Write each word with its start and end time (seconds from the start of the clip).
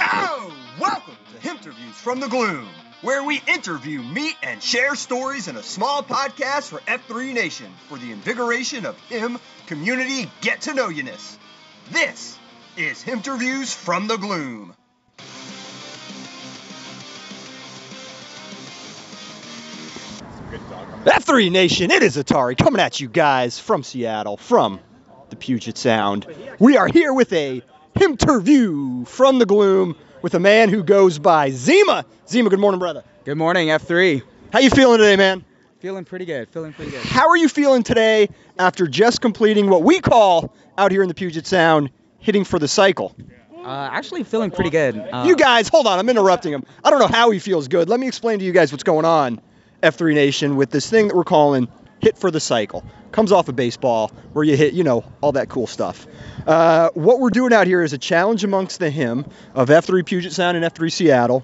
Oh, 0.00 0.56
welcome 0.80 1.16
to 1.34 1.50
Interviews 1.50 1.94
from 1.94 2.20
the 2.20 2.28
Gloom, 2.28 2.66
where 3.02 3.22
we 3.22 3.42
interview, 3.46 4.02
meet, 4.02 4.34
and 4.42 4.62
share 4.62 4.94
stories 4.94 5.46
in 5.46 5.56
a 5.56 5.62
small 5.62 6.02
podcast 6.02 6.70
for 6.70 6.78
F3 6.80 7.34
Nation 7.34 7.70
for 7.90 7.98
the 7.98 8.12
invigoration 8.12 8.86
of 8.86 8.98
him 9.10 9.38
community 9.66 10.30
get 10.40 10.62
to 10.62 10.72
know 10.72 10.88
you 10.88 11.02
ness. 11.02 11.38
This 11.90 12.38
is 12.78 13.06
Interviews 13.06 13.74
from 13.74 14.06
the 14.06 14.16
Gloom. 14.16 14.72
F3 21.04 21.50
Nation, 21.50 21.90
it 21.90 22.02
is 22.02 22.16
Atari 22.16 22.56
coming 22.56 22.80
at 22.80 23.00
you 23.00 23.08
guys 23.08 23.58
from 23.58 23.82
Seattle, 23.82 24.38
from 24.38 24.80
the 25.30 25.36
Puget 25.36 25.78
Sound. 25.78 26.26
We 26.58 26.76
are 26.76 26.86
here 26.88 27.12
with 27.14 27.32
a 27.32 27.62
interview 28.00 29.04
from 29.04 29.38
the 29.38 29.46
gloom 29.46 29.96
with 30.22 30.34
a 30.34 30.40
man 30.40 30.68
who 30.68 30.82
goes 30.82 31.18
by 31.18 31.50
Zima. 31.50 32.04
Zima, 32.28 32.50
good 32.50 32.58
morning, 32.60 32.78
brother. 32.78 33.02
Good 33.24 33.36
morning, 33.38 33.68
F3. 33.68 34.22
How 34.52 34.58
you 34.58 34.70
feeling 34.70 34.98
today, 34.98 35.16
man? 35.16 35.44
Feeling 35.78 36.04
pretty 36.04 36.24
good. 36.26 36.48
Feeling 36.50 36.72
pretty 36.72 36.90
good. 36.90 37.02
How 37.02 37.28
are 37.28 37.36
you 37.36 37.48
feeling 37.48 37.82
today 37.82 38.28
after 38.58 38.86
just 38.86 39.20
completing 39.20 39.70
what 39.70 39.82
we 39.82 40.00
call 40.00 40.54
out 40.76 40.90
here 40.90 41.02
in 41.02 41.08
the 41.08 41.14
Puget 41.14 41.46
Sound 41.46 41.90
hitting 42.18 42.44
for 42.44 42.58
the 42.58 42.68
cycle? 42.68 43.14
Uh, 43.56 43.88
actually, 43.92 44.24
feeling 44.24 44.50
pretty 44.50 44.70
good. 44.70 44.98
Uh, 44.98 45.24
You 45.26 45.36
guys, 45.36 45.68
hold 45.68 45.86
on, 45.86 45.98
I'm 45.98 46.08
interrupting 46.08 46.52
him. 46.52 46.64
I 46.84 46.90
don't 46.90 46.98
know 46.98 47.06
how 47.06 47.30
he 47.30 47.38
feels 47.38 47.68
good. 47.68 47.88
Let 47.88 48.00
me 48.00 48.08
explain 48.08 48.38
to 48.40 48.44
you 48.44 48.52
guys 48.52 48.72
what's 48.72 48.84
going 48.84 49.04
on, 49.04 49.40
F3 49.82 50.14
Nation, 50.14 50.56
with 50.56 50.70
this 50.70 50.88
thing 50.88 51.08
that 51.08 51.16
we're 51.16 51.24
calling 51.24 51.68
hit 52.00 52.18
for 52.18 52.30
the 52.30 52.40
cycle. 52.40 52.84
Comes 53.12 53.32
off 53.32 53.48
of 53.48 53.56
baseball, 53.56 54.08
where 54.32 54.44
you 54.44 54.56
hit, 54.56 54.74
you 54.74 54.84
know, 54.84 55.04
all 55.20 55.32
that 55.32 55.48
cool 55.48 55.66
stuff. 55.66 56.06
Uh, 56.46 56.90
what 56.94 57.20
we're 57.20 57.30
doing 57.30 57.52
out 57.52 57.66
here 57.66 57.82
is 57.82 57.92
a 57.92 57.98
challenge 57.98 58.44
amongst 58.44 58.78
the 58.78 58.90
him 58.90 59.26
of 59.54 59.68
F3 59.68 60.04
Puget 60.04 60.32
Sound 60.32 60.56
and 60.56 60.66
F3 60.66 60.90
Seattle 60.90 61.42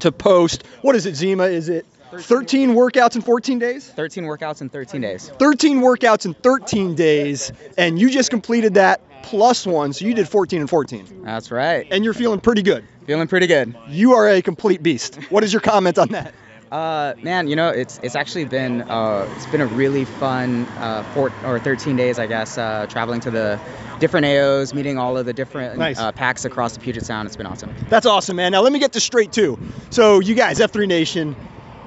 to 0.00 0.12
post, 0.12 0.64
what 0.82 0.94
is 0.94 1.06
it, 1.06 1.14
Zima? 1.14 1.44
Is 1.44 1.68
it 1.68 1.86
13 2.12 2.70
workouts 2.70 3.16
in 3.16 3.22
14 3.22 3.58
days? 3.58 3.88
13 3.90 4.24
workouts 4.24 4.60
in 4.60 4.68
13 4.68 5.00
days. 5.00 5.30
13 5.38 5.80
workouts 5.80 6.24
in 6.24 6.34
13 6.34 6.94
days, 6.94 7.52
and 7.76 7.98
you 7.98 8.10
just 8.10 8.30
completed 8.30 8.74
that 8.74 9.00
plus 9.22 9.66
one, 9.66 9.92
so 9.92 10.06
you 10.06 10.14
did 10.14 10.28
14 10.28 10.60
and 10.60 10.70
14. 10.70 11.22
That's 11.22 11.50
right. 11.50 11.86
And 11.90 12.04
you're 12.04 12.14
feeling 12.14 12.40
pretty 12.40 12.62
good. 12.62 12.84
Feeling 13.06 13.28
pretty 13.28 13.46
good. 13.46 13.76
You 13.88 14.14
are 14.14 14.28
a 14.28 14.42
complete 14.42 14.82
beast. 14.82 15.16
What 15.30 15.44
is 15.44 15.52
your 15.52 15.60
comment 15.60 15.98
on 15.98 16.08
that? 16.08 16.32
Uh, 16.70 17.14
man, 17.22 17.48
you 17.48 17.56
know, 17.56 17.68
it's 17.68 17.98
it's 18.02 18.14
actually 18.14 18.44
been 18.44 18.82
uh, 18.82 19.28
it's 19.36 19.46
been 19.46 19.60
a 19.60 19.66
really 19.66 20.04
fun 20.04 20.66
uh, 20.78 21.02
four 21.14 21.32
or 21.44 21.58
13 21.58 21.96
days, 21.96 22.18
I 22.18 22.26
guess, 22.26 22.58
uh, 22.58 22.86
traveling 22.88 23.20
to 23.20 23.30
the 23.30 23.58
different 23.98 24.26
AOs, 24.26 24.74
meeting 24.74 24.98
all 24.98 25.16
of 25.16 25.26
the 25.26 25.32
different 25.32 25.78
Nice. 25.78 25.98
uh, 25.98 26.12
PAX 26.12 26.44
across 26.44 26.74
the 26.74 26.80
Puget 26.80 27.04
Sound. 27.04 27.26
It's 27.26 27.36
been 27.36 27.46
awesome. 27.46 27.74
That's 27.88 28.06
awesome, 28.06 28.36
man. 28.36 28.52
Now 28.52 28.60
let 28.62 28.72
me 28.72 28.78
get 28.78 28.92
this 28.92 29.04
straight 29.04 29.32
too. 29.32 29.58
So 29.90 30.20
you 30.20 30.34
guys, 30.34 30.58
F3 30.60 30.86
Nation, 30.86 31.34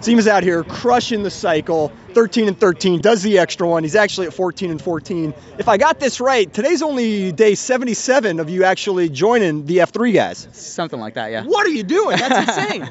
Zima's 0.01 0.27
out 0.27 0.43
here 0.43 0.63
crushing 0.63 1.23
the 1.23 1.29
cycle. 1.29 1.91
13 2.13 2.49
and 2.49 2.59
13, 2.59 2.99
does 2.99 3.23
the 3.23 3.39
extra 3.39 3.65
one. 3.65 3.83
He's 3.83 3.95
actually 3.95 4.27
at 4.27 4.33
14 4.33 4.69
and 4.69 4.81
14. 4.81 5.33
If 5.57 5.69
I 5.69 5.77
got 5.77 5.97
this 6.01 6.19
right, 6.19 6.51
today's 6.53 6.81
only 6.81 7.31
day 7.31 7.55
77 7.55 8.41
of 8.41 8.49
you 8.49 8.65
actually 8.65 9.07
joining 9.07 9.65
the 9.65 9.77
F3 9.77 10.13
guys. 10.13 10.45
Something 10.51 10.99
like 10.99 11.13
that, 11.13 11.31
yeah. 11.31 11.45
What 11.45 11.65
are 11.65 11.69
you 11.69 11.83
doing? 11.83 12.17
That's 12.17 12.57
insane. 12.57 12.89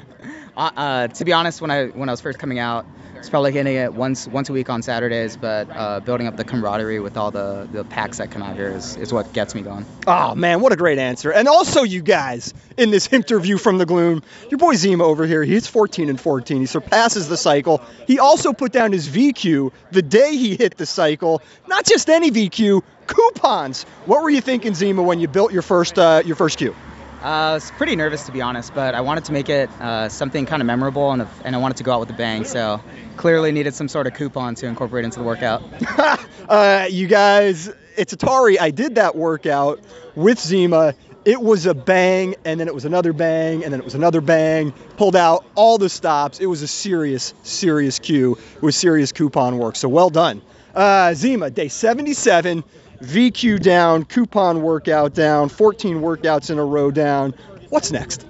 Uh, 0.56 0.70
uh, 0.76 1.08
to 1.08 1.24
be 1.24 1.32
honest, 1.32 1.60
when 1.60 1.70
I 1.70 1.86
when 1.86 2.08
I 2.08 2.12
was 2.12 2.20
first 2.20 2.38
coming 2.38 2.58
out, 2.58 2.86
it's 3.20 3.28
probably 3.28 3.52
hitting 3.52 3.76
it 3.76 3.92
once 3.92 4.26
once 4.26 4.48
a 4.48 4.52
week 4.52 4.70
on 4.70 4.82
Saturdays, 4.82 5.36
but 5.36 5.68
uh, 5.70 6.00
building 6.00 6.26
up 6.26 6.36
the 6.36 6.44
camaraderie 6.44 7.00
with 7.00 7.18
all 7.18 7.30
the, 7.30 7.68
the 7.70 7.84
PAX 7.84 8.16
that 8.16 8.30
come 8.30 8.42
out 8.42 8.56
here 8.56 8.70
is, 8.70 8.96
is 8.96 9.12
what 9.12 9.30
gets 9.34 9.54
me 9.54 9.60
going. 9.60 9.84
Oh 10.06 10.34
man, 10.34 10.60
what 10.60 10.72
a 10.72 10.76
great 10.76 10.98
answer. 10.98 11.30
And 11.30 11.46
also 11.46 11.82
you 11.82 12.00
guys 12.00 12.54
in 12.78 12.90
this 12.90 13.12
interview 13.12 13.58
from 13.58 13.76
the 13.76 13.84
gloom, 13.84 14.22
your 14.48 14.56
boy 14.56 14.74
Zima 14.74 15.04
over 15.04 15.26
here, 15.26 15.44
he's 15.44 15.66
14 15.66 16.08
and 16.08 16.18
14. 16.18 16.60
He 16.60 16.66
surpasses 16.66 17.28
the 17.28 17.36
cycle. 17.36 17.82
He 18.06 18.18
also 18.18 18.54
put 18.54 18.72
down 18.72 18.90
his 18.92 19.06
VQ 19.06 19.72
the 19.90 20.02
day 20.02 20.34
he 20.36 20.56
hit 20.56 20.78
the 20.78 20.86
cycle. 20.86 21.42
Not 21.68 21.84
just 21.84 22.08
any 22.08 22.30
VQ, 22.30 22.82
coupons. 23.06 23.82
What 24.06 24.22
were 24.22 24.30
you 24.30 24.40
thinking, 24.40 24.74
Zima, 24.74 25.02
when 25.02 25.20
you 25.20 25.28
built 25.28 25.52
your 25.52 25.62
first 25.62 25.98
uh, 25.98 26.22
your 26.24 26.36
first 26.36 26.56
Q? 26.56 26.74
Uh, 27.22 27.50
I 27.50 27.52
was 27.52 27.70
pretty 27.72 27.96
nervous 27.96 28.24
to 28.26 28.32
be 28.32 28.40
honest, 28.40 28.74
but 28.74 28.94
I 28.94 29.02
wanted 29.02 29.26
to 29.26 29.32
make 29.32 29.50
it 29.50 29.68
uh, 29.78 30.08
something 30.08 30.46
kind 30.46 30.62
of 30.62 30.66
memorable, 30.66 31.12
and, 31.12 31.26
and 31.44 31.54
I 31.54 31.58
wanted 31.58 31.76
to 31.76 31.84
go 31.84 31.92
out 31.92 32.00
with 32.00 32.08
a 32.08 32.14
bang. 32.14 32.44
So 32.44 32.80
clearly 33.18 33.52
needed 33.52 33.74
some 33.74 33.88
sort 33.88 34.06
of 34.06 34.14
coupon 34.14 34.54
to 34.54 34.66
incorporate 34.66 35.04
into 35.04 35.18
the 35.18 35.24
workout. 35.26 35.62
uh, 36.48 36.86
you 36.88 37.06
guys, 37.08 37.68
it's 37.98 38.14
Atari. 38.14 38.58
I 38.58 38.70
did 38.70 38.94
that 38.94 39.16
workout 39.16 39.80
with 40.14 40.40
Zima. 40.40 40.94
It 41.26 41.42
was 41.42 41.66
a 41.66 41.74
bang, 41.74 42.36
and 42.46 42.58
then 42.58 42.68
it 42.68 42.74
was 42.74 42.86
another 42.86 43.12
bang, 43.12 43.64
and 43.64 43.70
then 43.70 43.80
it 43.80 43.84
was 43.84 43.94
another 43.94 44.22
bang. 44.22 44.72
Pulled 44.96 45.14
out 45.14 45.44
all 45.54 45.76
the 45.76 45.90
stops. 45.90 46.40
It 46.40 46.46
was 46.46 46.62
a 46.62 46.68
serious, 46.68 47.34
serious 47.42 47.98
Q 47.98 48.38
with 48.62 48.74
serious 48.74 49.12
coupon 49.12 49.58
work. 49.58 49.76
So 49.76 49.90
well 49.90 50.08
done. 50.08 50.40
Uh, 50.74 51.12
Zima, 51.12 51.50
day 51.50 51.68
77, 51.68 52.64
VQ 53.02 53.60
down, 53.60 54.04
coupon 54.04 54.62
workout 54.62 55.14
down, 55.14 55.48
14 55.48 56.00
workouts 56.00 56.50
in 56.50 56.58
a 56.58 56.64
row 56.64 56.90
down. 56.90 57.34
What's 57.70 57.90
next? 57.90 58.26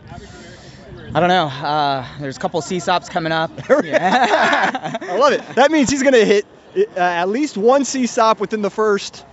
I 1.13 1.19
don't 1.19 1.29
know. 1.29 1.47
Uh, 1.47 2.07
there's 2.21 2.37
a 2.37 2.41
couple 2.41 2.61
CSAUPs 2.61 3.11
coming 3.11 3.33
up. 3.33 3.51
I 3.69 5.17
love 5.19 5.33
it. 5.33 5.43
That 5.57 5.73
means 5.73 5.91
he's 5.91 6.03
going 6.03 6.15
to 6.15 6.25
hit 6.25 6.47
uh, 6.77 7.01
at 7.01 7.29
least 7.29 7.57
one 7.57 7.83
CSAUP 7.83 8.39
within 8.39 8.63
the 8.63 8.71
first 8.71 9.25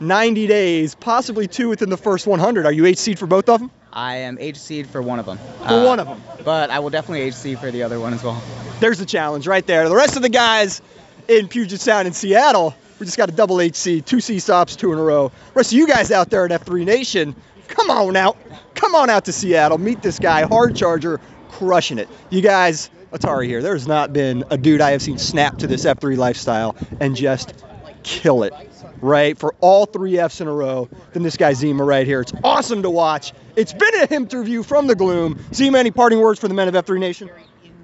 90 0.00 0.46
days, 0.46 0.94
possibly 0.94 1.48
two 1.48 1.68
within 1.68 1.88
the 1.88 1.96
first 1.96 2.26
100. 2.26 2.66
Are 2.66 2.72
you 2.72 2.82
HC'd 2.82 3.18
for 3.18 3.26
both 3.26 3.48
of 3.48 3.60
them? 3.60 3.70
I 3.94 4.16
am 4.16 4.36
HC'd 4.36 4.88
for 4.88 5.00
one 5.00 5.18
of 5.18 5.26
them. 5.26 5.38
For 5.66 5.84
one 5.84 6.00
of 6.00 6.06
them. 6.06 6.22
But 6.44 6.70
I 6.70 6.80
will 6.80 6.90
definitely 6.90 7.30
HC 7.30 7.58
for 7.58 7.70
the 7.70 7.82
other 7.82 7.98
one 8.00 8.12
as 8.12 8.22
well. 8.22 8.42
There's 8.80 8.98
the 8.98 9.06
challenge 9.06 9.46
right 9.46 9.66
there. 9.66 9.88
The 9.88 9.94
rest 9.94 10.16
of 10.16 10.22
the 10.22 10.28
guys 10.28 10.82
in 11.28 11.48
Puget 11.48 11.80
Sound 11.80 12.06
and 12.06 12.16
Seattle, 12.16 12.74
we 13.02 13.06
just 13.06 13.18
got 13.18 13.28
a 13.28 13.32
double 13.32 13.60
HC, 13.60 14.00
two 14.06 14.18
CSAUPs, 14.18 14.78
two 14.78 14.92
in 14.92 14.98
a 15.00 15.02
row. 15.02 15.32
Rest 15.54 15.72
of 15.72 15.76
you 15.76 15.88
guys 15.88 16.12
out 16.12 16.30
there 16.30 16.44
at 16.44 16.52
F3 16.52 16.84
Nation, 16.84 17.34
come 17.66 17.90
on 17.90 18.14
out. 18.14 18.36
Come 18.76 18.94
on 18.94 19.10
out 19.10 19.24
to 19.24 19.32
Seattle. 19.32 19.76
Meet 19.76 20.02
this 20.02 20.20
guy, 20.20 20.42
hard 20.42 20.76
charger, 20.76 21.20
crushing 21.48 21.98
it. 21.98 22.08
You 22.30 22.42
guys, 22.42 22.90
Atari 23.10 23.46
here. 23.46 23.60
There's 23.60 23.88
not 23.88 24.12
been 24.12 24.44
a 24.50 24.56
dude 24.56 24.80
I 24.80 24.92
have 24.92 25.02
seen 25.02 25.18
snap 25.18 25.58
to 25.58 25.66
this 25.66 25.84
F3 25.84 26.16
lifestyle 26.16 26.76
and 27.00 27.16
just 27.16 27.64
kill 28.04 28.44
it, 28.44 28.54
right? 29.00 29.36
For 29.36 29.56
all 29.60 29.86
three 29.86 30.16
Fs 30.16 30.40
in 30.40 30.46
a 30.46 30.52
row 30.52 30.88
then 31.12 31.24
this 31.24 31.36
guy 31.36 31.54
Zima 31.54 31.82
right 31.82 32.06
here. 32.06 32.20
It's 32.20 32.32
awesome 32.44 32.82
to 32.82 32.90
watch. 32.90 33.32
It's 33.56 33.72
been 33.72 33.94
a 33.96 34.14
interview 34.14 34.62
from 34.62 34.86
the 34.86 34.94
gloom. 34.94 35.44
Zima, 35.52 35.78
any 35.78 35.90
parting 35.90 36.20
words 36.20 36.38
for 36.38 36.46
the 36.46 36.54
men 36.54 36.68
of 36.68 36.74
F3 36.74 37.00
Nation? 37.00 37.30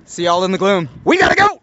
See 0.05 0.27
y'all 0.27 0.45
in 0.45 0.53
the 0.53 0.59
gloom. 0.59 0.89
We 1.05 1.19
gotta 1.19 1.34
go! 1.34 1.61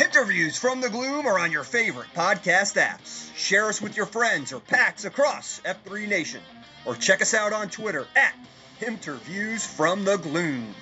Interviews 0.00 0.56
from 0.56 0.80
the 0.80 0.88
Gloom 0.88 1.26
are 1.26 1.38
on 1.38 1.52
your 1.52 1.62
favorite 1.62 2.08
podcast 2.14 2.80
apps. 2.80 3.34
Share 3.36 3.66
us 3.66 3.82
with 3.82 3.98
your 3.98 4.06
friends 4.06 4.50
or 4.50 4.60
PAX 4.60 5.04
across 5.04 5.60
F3 5.60 6.08
Nation. 6.08 6.40
Or 6.86 6.94
check 6.94 7.20
us 7.20 7.34
out 7.34 7.52
on 7.52 7.68
Twitter 7.68 8.06
at 8.16 8.34
Interviews 8.80 9.66
from 9.66 10.06
the 10.06 10.16
Gloom. 10.16 10.74